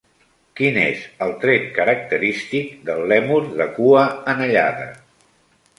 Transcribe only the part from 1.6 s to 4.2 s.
característic del lèmur de cua